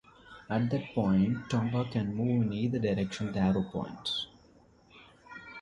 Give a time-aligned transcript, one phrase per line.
[0.49, 4.25] At that point Tomba can move in either direction the arrow points.